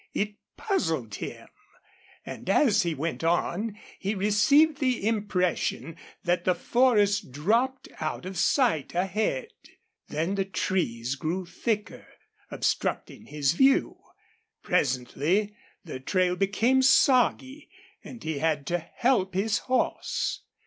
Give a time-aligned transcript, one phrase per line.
[0.15, 1.47] It puzzled him.
[2.25, 8.35] And as he went on he received the impression that the forest dropped out of
[8.35, 9.49] sight ahead.
[10.07, 12.07] Then the trees grew thicker,
[12.49, 13.99] obstructing his view.
[14.63, 17.69] Presently the trail became soggy
[18.03, 20.41] and he had to help his horse.